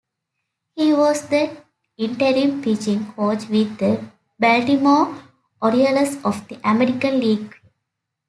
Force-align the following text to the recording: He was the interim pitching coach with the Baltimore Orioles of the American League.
He 0.73 0.93
was 0.93 1.27
the 1.27 1.63
interim 1.95 2.63
pitching 2.63 3.13
coach 3.13 3.47
with 3.49 3.77
the 3.77 4.03
Baltimore 4.39 5.15
Orioles 5.61 6.17
of 6.25 6.47
the 6.47 6.59
American 6.67 7.19
League. 7.19 7.55